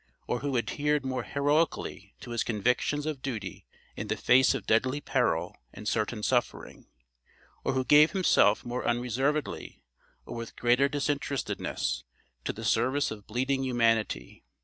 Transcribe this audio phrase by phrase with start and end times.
[0.25, 4.99] Or who adhered more heroically to his convictions of duty in the face of deadly
[4.99, 6.87] peril and certain suffering?
[7.63, 9.83] Or who gave himself more unreservedly,
[10.25, 12.03] or with greater disinterestedness,
[12.45, 14.43] to the service of bleeding humanity?